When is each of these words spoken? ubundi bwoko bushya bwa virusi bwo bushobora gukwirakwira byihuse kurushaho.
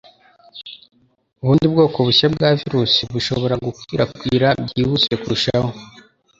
ubundi 1.41 1.65
bwoko 1.71 1.97
bushya 2.07 2.27
bwa 2.35 2.49
virusi 2.59 2.99
bwo 3.03 3.11
bushobora 3.15 3.55
gukwirakwira 3.65 4.47
byihuse 4.65 5.11
kurushaho. 5.21 5.69